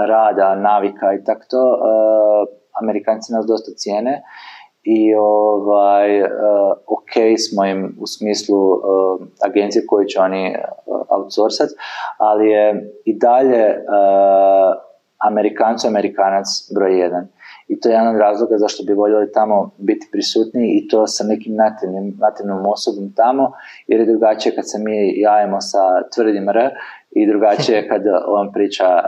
[0.07, 2.47] rada, navika i tako to, uh,
[2.81, 4.21] Amerikanci nas dosta cijene
[4.83, 6.27] i ovaj, uh,
[6.87, 7.13] ok
[7.49, 8.81] smo im u smislu uh,
[9.45, 11.00] agencije koje će oni uh,
[11.31, 11.73] outsourcati,
[12.17, 17.27] ali je i dalje uh, Amerikancu Amerikanac broj jedan.
[17.67, 21.23] I to je jedan od razloga zašto bi voljeli tamo biti prisutni i to sa
[21.23, 23.51] nekim nativnim, nativnom osobom tamo,
[23.87, 25.79] jer je drugačije kad se mi javimo sa
[26.15, 26.69] tvrdim R
[27.11, 29.01] i drugačije kad on priča uh,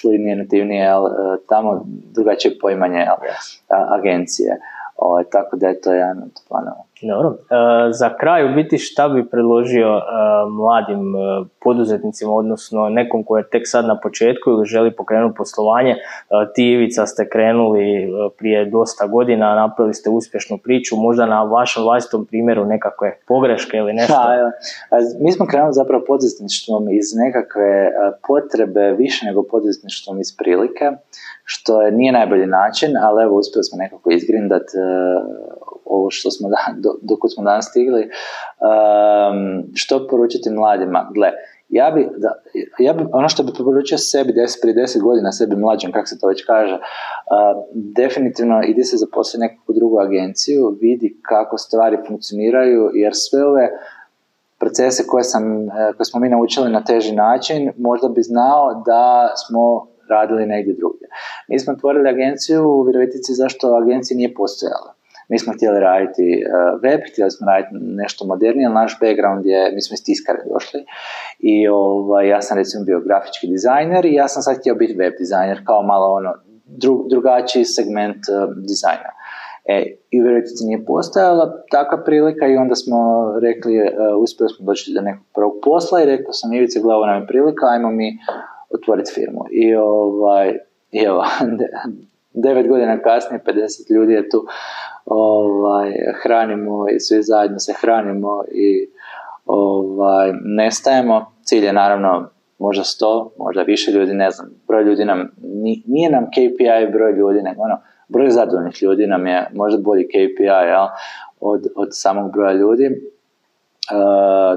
[0.00, 1.08] fluidnije, nativnije, uh,
[1.48, 1.82] tamo
[2.14, 3.06] drugačije poimanje
[3.98, 4.60] agencije.
[4.96, 6.84] O, tako da je to jedan od planova.
[7.02, 7.28] Dobro.
[7.28, 10.02] E, za kraj, u biti šta bi predložio e,
[10.50, 11.18] mladim e,
[11.60, 15.96] poduzetnicima, odnosno nekom koji je tek sad na početku ili želi pokrenuti poslovanje,
[16.54, 22.26] ti Ivica ste krenuli prije dosta godina, napravili ste uspješnu priču, možda na vašem vlastitom
[22.26, 24.12] primjeru nekakve pogreške ili nešto?
[24.12, 27.90] Da, mi smo krenuli zapravo poduzetništvom iz nekakve
[28.28, 30.84] potrebe više nego poduzetništvom iz prilike,
[31.54, 34.66] što je, nije najbolji način, ali evo uspjeli smo nekako izgrindat
[35.84, 41.10] ovo što smo da, do, dok smo danas stigli, um, što poručiti mladima?
[41.14, 41.30] Gle,
[41.68, 42.32] ja bi, da,
[42.78, 46.18] ja bi, ono što bi poručio sebi deset, prije deset godina, sebi mlađim, kako se
[46.18, 46.80] to već kaže, uh,
[47.74, 53.68] definitivno idi se zaposliti nekakvu drugu agenciju, vidi kako stvari funkcioniraju, jer sve ove
[54.58, 55.42] procese koje, sam,
[55.96, 61.06] koje smo mi naučili na teži način, možda bi znao da smo radili negdje drugdje.
[61.48, 64.90] Mi smo otvorili agenciju u Virovitici zašto agencija nije postojala.
[65.30, 66.26] Mi smo htjeli raditi
[66.82, 67.70] web, htjeli smo raditi
[68.02, 70.80] nešto modernije, naš background je, mi smo iz tiskare došli
[71.38, 75.12] i ovaj, ja sam recimo bio grafički dizajner i ja sam sad htio biti web
[75.18, 76.32] dizajner kao malo ono
[77.10, 78.22] drugačiji segment
[78.68, 79.10] dizajna.
[79.64, 79.76] E,
[80.10, 80.24] i u
[80.66, 82.98] nije postojala takva prilika i onda smo
[83.42, 87.20] rekli, uh, uspjeli smo doći do nekog prvog posla i rekao sam Ivice, glavo nam
[87.20, 88.18] je prilika, ajmo mi
[88.74, 89.44] otvoriti firmu.
[89.50, 90.58] I ovaj,
[91.06, 91.24] evo,
[92.44, 94.46] devet godina kasnije, 50 ljudi je tu,
[95.04, 95.92] ovaj,
[96.22, 98.90] hranimo i svi zajedno se hranimo i
[99.46, 101.32] ovaj, nestajemo.
[101.44, 105.28] Cilj je naravno možda sto, možda više ljudi, ne znam, broj ljudi nam,
[105.86, 110.44] nije nam KPI broj ljudi, nego ono, broj zadovoljnih ljudi nam je možda bolji KPI
[110.44, 110.86] jel,
[111.40, 112.84] od, od samog broja ljudi.
[112.84, 112.92] E,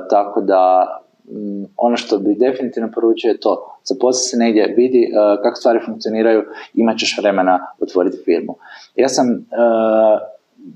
[0.09, 0.87] tako da
[1.31, 5.79] mm, ono što bi definitivno poručio je to, zaposli se negdje, vidi uh, kako stvari
[5.85, 8.55] funkcioniraju, imat ćeš vremena otvoriti firmu.
[8.95, 10.19] Ja sam, uh,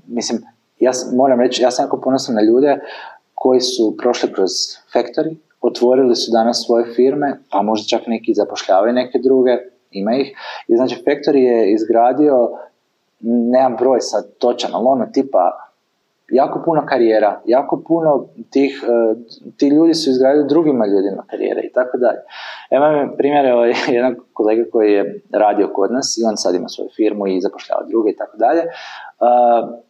[0.08, 0.42] mislim,
[0.78, 2.80] ja sam, moram reći, ja sam jako ponosan na ljude
[3.34, 4.50] koji su prošli kroz
[4.94, 9.50] Factory, otvorili su danas svoje firme, pa možda čak neki zapošljavaju neke druge,
[9.90, 10.32] ima ih.
[10.68, 12.50] I znači Factory je izgradio
[13.20, 15.69] nemam broj sad točan, ali ono tipa
[16.30, 19.14] jako puno karijera, jako puno tih, e,
[19.56, 22.20] ti ljudi su izgradili drugima ljudima karijere i tako dalje.
[22.70, 26.88] Evo primjer ovaj, jednog kolega koji je radio kod nas i on sad ima svoju
[26.96, 28.62] firmu i zapošljava druge i tako dalje.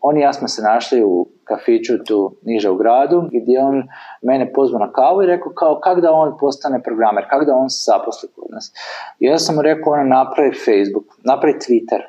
[0.00, 3.82] On i ja smo se našli u kafiću tu niže u gradu gdje on
[4.22, 7.70] mene pozvao na kavu i rekao kao kak da on postane programer, kak da on
[7.70, 8.72] se zaposli kod nas.
[9.18, 12.00] I ja sam mu rekao ono napravi Facebook, napravi Twitter,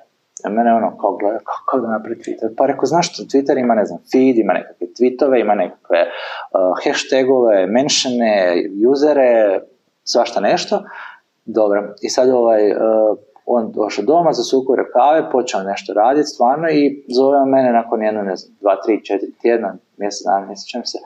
[0.45, 2.55] a mene ono kao gleda, kako da napravi Twitter?
[2.57, 6.09] Pa rekao, znaš što, Twitter ima, ne znam, feed, ima nekakve tweetove, ima nekakve uh,
[6.83, 8.55] hashtagove, menšene,
[8.89, 9.59] usere,
[10.03, 10.83] svašta nešto.
[11.45, 12.77] Dobro, i sad ovaj, uh,
[13.45, 18.35] on došao doma, zasukao kave, počeo nešto raditi stvarno i zove mene nakon jedno, ne
[18.35, 20.97] znam, dva, tri, četiri tjedna, mjesec dana, ne sjećam se,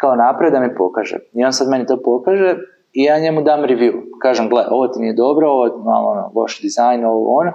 [0.00, 1.16] kao naprijed da mi pokaže.
[1.32, 2.56] I on sad meni to pokaže
[2.92, 3.94] i ja njemu dam review.
[4.22, 7.52] Kažem, gle, ovo ti nije dobro, ovo je malo ono, loš dizajn, ovo ono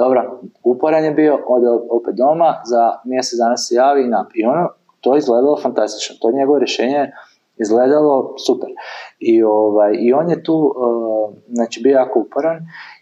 [0.00, 4.40] dobro, uporan je bio, ode opet doma, za mjesec dana se javi i napi.
[4.40, 4.68] I ono,
[5.00, 7.12] to je izgledalo fantastično, to je njegovo rješenje
[7.56, 8.70] izgledalo super.
[9.18, 12.58] I, ovaj, i on je tu, uh, znači bio jako uporan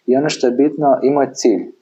[0.06, 1.75] i ono što je bitno, imao je cilj.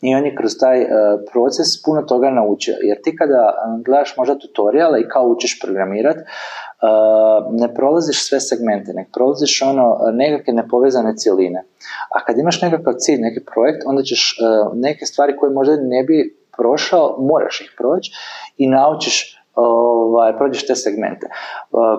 [0.00, 0.88] I on je kroz taj uh,
[1.32, 2.74] proces puno toga naučio.
[2.82, 6.20] Jer ti kada gledaš možda tutoriale i kao učiš programirati,
[7.50, 11.64] ne prolaziš sve segmente, ne prolaziš ono nekakve nepovezane cjeline.
[12.14, 14.38] A kad imaš nekakav cilj, neki projekt, onda ćeš
[14.74, 18.12] neke stvari koje možda ne bi prošao, moraš ih proći
[18.56, 21.26] i naučiš ovaj, prođeš te segmente.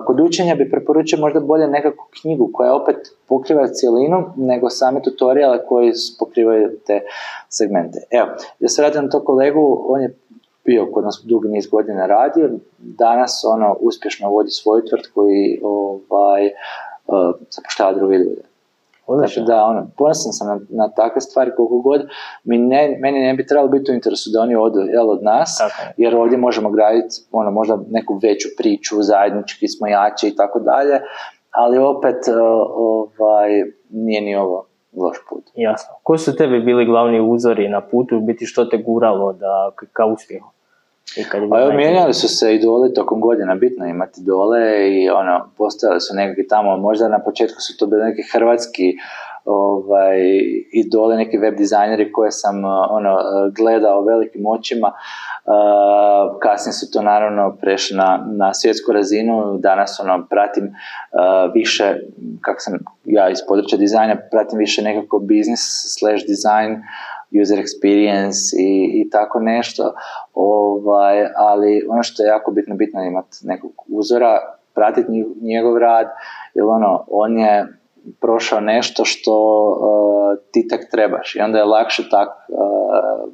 [0.06, 2.96] Kod učenja bi preporučio možda bolje nekakvu knjigu koja opet
[3.28, 7.00] pokriva cijelinu nego same tutoriale koji pokrivaju te
[7.48, 7.98] segmente.
[8.10, 8.28] Evo,
[8.60, 10.16] da se radim na to kolegu, on je
[10.64, 16.46] bio kod nas dugi niz godina radio, danas ono uspješno vodi svoju tvrtku i ovaj,
[16.46, 18.49] uh, zapoštava druge ljude.
[19.16, 22.00] Znači da, ono, ponosan sam na, na takve stvari koliko god,
[22.44, 25.58] mi ne, meni ne bi trebalo biti u interesu da oni odu jel, od nas,
[25.96, 31.00] jer ovdje možemo graditi ono, možda neku veću priču, zajednički smo jači i tako dalje,
[31.50, 32.36] ali opet uh,
[32.76, 33.50] ovaj,
[33.90, 35.44] nije ni ovo loš put.
[35.54, 35.94] Jasno.
[36.02, 40.50] Koji su tebi bili glavni uzori na putu, biti što te guralo da, ka uspjehu?
[41.50, 46.14] Pa evo, mijenjali su se idole tokom godina, bitno imati dole i ono, postojali su
[46.14, 48.96] nekakvi tamo, možda na početku su to bili neki hrvatski
[49.44, 50.18] ovaj,
[50.72, 53.16] idole, neki web dizajneri koje sam ono,
[53.56, 54.92] gledao velikim očima,
[55.44, 61.94] Uh, kasnije su to naravno prešli na, na svjetsku razinu, danas ono, pratim uh, više,
[62.40, 65.62] kako sam ja iz područja dizajna, pratim više nekako business
[65.98, 66.82] slash design,
[67.42, 69.94] user experience i, i tako nešto,
[70.34, 74.38] ovaj, ali ono što je jako bitno, bitno imati nekog uzora,
[74.74, 76.06] pratiti njegov rad,
[76.54, 77.79] jer ono, on je
[78.20, 81.36] prošao nešto što uh, ti tek trebaš.
[81.36, 82.60] I onda je lakše tak uh,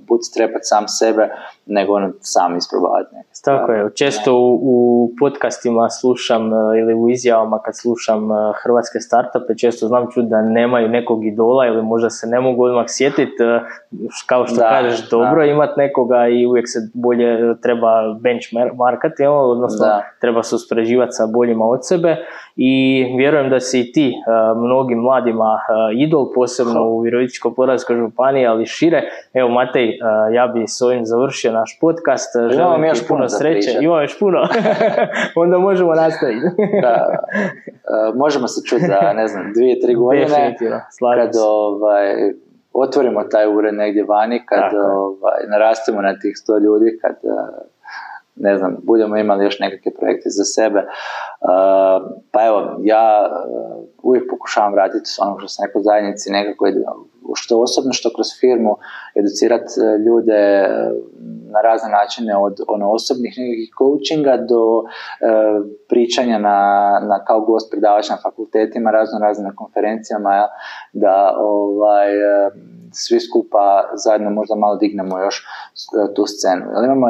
[0.08, 1.28] bootstrapat sam sebe
[1.66, 7.10] nego ono sam isprobavati neke Tako je, često u, u podcastima slušam uh, ili u
[7.10, 12.10] izjavama kad slušam uh, hrvatske startupe, često znam čuti da nemaju nekog idola ili možda
[12.10, 15.50] se ne mogu odmah sjetiti, uh, kao što kažeš, dobro da.
[15.50, 17.90] imat nekoga i uvijek se bolje treba
[18.20, 19.86] benchmarkati, odnosno
[20.20, 22.16] treba se uspoređivati sa boljima od sebe
[22.56, 24.14] i vjerujem da si i ti
[24.57, 25.61] mnogim mladima
[25.96, 29.02] idol, posebno u Virovitičko-Podravskoj županiji, ali šire.
[29.34, 29.98] Evo Matej,
[30.32, 32.36] ja bi s ovim završio naš podcast.
[32.50, 33.78] Želim još puno sreće.
[33.80, 34.38] Imamo još puno.
[35.42, 36.46] Onda možemo nastaviti.
[36.84, 37.07] da,
[38.14, 40.24] možemo se čuti za, ne znam, dvije, tri godine.
[40.24, 40.80] Definitivno,
[41.16, 42.32] kad ovaj,
[42.72, 47.16] otvorimo taj ured negdje vani, kad ovaj, narastemo na tih sto ljudi, kad
[48.37, 50.78] ne znam, budemo imali još nekakve projekte za sebe.
[50.78, 56.66] Uh, pa evo, ja uh, uvijek pokušavam raditi s onom što sam rekao zajednici, nekako
[57.35, 58.77] što osobno, što kroz firmu,
[59.14, 60.68] educirati uh, ljude
[61.55, 64.62] na razne načine od ono, osobnih nekakvih coachinga do
[65.89, 66.59] pričanja na,
[67.11, 70.49] na kao gost predavač na fakultetima, razno razne konferencijama,
[70.93, 72.09] da ovaj,
[72.93, 76.64] svi skupa zajedno možda malo dignemo još e, tu scenu.
[76.74, 77.07] Jel imamo,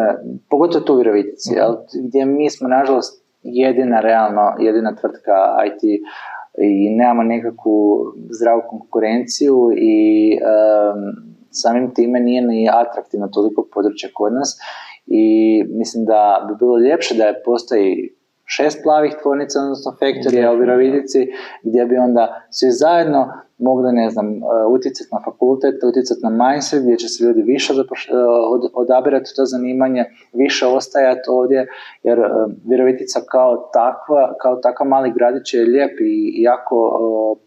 [0.50, 1.74] pogotovo tu u Virovitici, jel,
[2.06, 5.34] gdje mi smo nažalost jedina realno, jedina tvrtka
[5.66, 5.82] IT
[6.58, 10.38] i nemamo nekakvu zdravu konkurenciju i
[11.50, 14.58] samim time nije ni atraktivno toliko područje kod nas
[15.06, 20.56] i mislim da bi bilo ljepše da je postoji šest plavih tvornica, odnosno faktorija u
[20.56, 21.26] Virovitici,
[21.62, 26.82] gdje bi onda svi zajedno mogli, ne znam, e, utjecati na fakultet, utjecati na mindset,
[26.82, 27.76] gdje će se ljudi više e,
[28.74, 31.66] odabirati to zanimanje, više ostajati ovdje,
[32.02, 32.30] jer e,
[32.68, 36.76] Virovitica kao takva, kao takav mali gradić je lijep i jako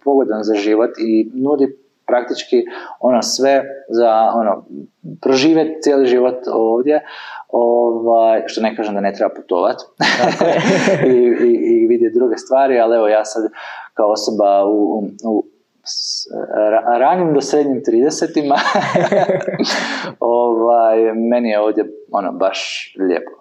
[0.04, 2.64] pogodan za život i nudi praktički
[3.00, 4.66] ono sve za ono,
[5.22, 7.06] proživjeti cijeli život ovdje,
[7.50, 9.84] ovaj, što ne kažem da ne treba putovati
[11.16, 13.44] I, i, i vidjeti druge stvari, ali evo ja sad
[13.94, 15.46] kao osoba u, u
[17.00, 18.52] ranim do srednjim 30
[20.20, 23.40] ovaj, meni je ovdje ono baš lijepo.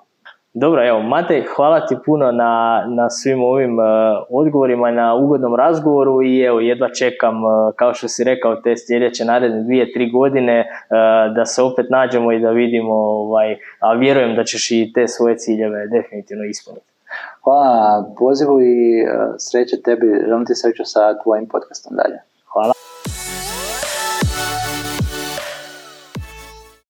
[0.55, 3.85] Dobro, evo, Matej, hvala ti puno na, na svim ovim uh,
[4.31, 9.25] odgovorima, na ugodnom razgovoru i evo, jedva čekam, uh, kao što si rekao, te sljedeće
[9.25, 14.37] naredne dvije, tri godine uh, da se opet nađemo i da vidimo, ovaj, a vjerujem
[14.37, 16.87] da ćeš i te svoje ciljeve definitivno ispuniti.
[17.45, 19.05] Hvala na pozivu i
[19.39, 22.28] sreće tebi, želim ti sreću sa tvojim podcastom dalje.